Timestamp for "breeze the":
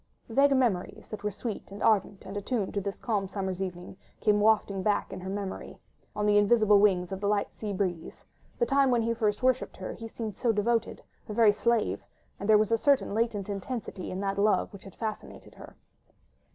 7.71-8.65